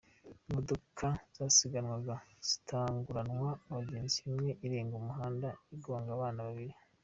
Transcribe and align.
Imodoka 0.47 1.07
zasiganwaga 1.35 2.15
zitanguranwa 2.47 3.49
abagenzi, 3.69 4.17
imwe 4.29 4.49
irenga 4.65 4.95
umuhanda 5.01 5.47
igonga 5.75 6.09
abana 6.15 6.39
babiri. 6.47 6.75